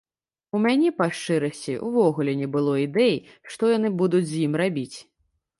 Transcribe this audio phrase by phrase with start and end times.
[0.59, 3.15] У мяне, па шчырасці, увогуле не было ідэй,
[3.53, 4.97] што яны будуць з ім рабіць.